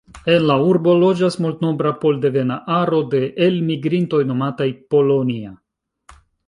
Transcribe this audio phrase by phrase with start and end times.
[0.35, 5.57] En la urbo loĝas multnombra pol-devena aro de elmigrintoj nomataj: „Polonia”.